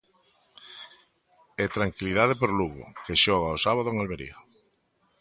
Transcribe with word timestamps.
E 1.63 1.65
tranquilidade 1.77 2.39
por 2.41 2.51
Lugo, 2.59 2.83
que 3.05 3.19
xoga 3.23 3.55
o 3.55 3.61
sábado 3.65 3.87
en 3.89 3.97
Almería. 3.97 4.35